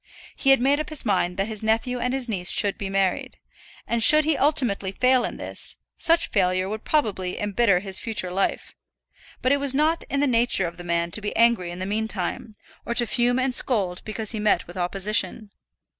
He 0.35 0.49
had 0.49 0.59
made 0.59 0.79
up 0.79 0.89
his 0.89 1.05
mind 1.05 1.37
that 1.37 1.47
his 1.47 1.61
nephew 1.61 1.99
and 1.99 2.11
his 2.11 2.27
niece 2.27 2.49
should 2.49 2.75
be 2.75 2.89
married, 2.89 3.37
and 3.85 4.01
should 4.01 4.25
he 4.25 4.35
ultimately 4.35 4.91
fail 4.91 5.23
in 5.23 5.37
this, 5.37 5.75
such 5.95 6.31
failure 6.31 6.67
would 6.67 6.83
probably 6.83 7.39
embitter 7.39 7.81
his 7.81 7.99
future 7.99 8.31
life; 8.31 8.73
but 9.43 9.51
it 9.51 9.59
was 9.59 9.75
not 9.75 10.03
in 10.09 10.19
the 10.19 10.25
nature 10.25 10.65
of 10.65 10.77
the 10.77 10.83
man 10.83 11.11
to 11.11 11.21
be 11.21 11.35
angry 11.35 11.69
in 11.69 11.77
the 11.77 11.85
meantime, 11.85 12.55
or 12.83 12.95
to 12.95 13.05
fume 13.05 13.37
and 13.37 13.53
scold 13.53 14.01
because 14.03 14.31
he 14.31 14.39
met 14.39 14.65
with 14.65 14.75
opposition. 14.75 15.51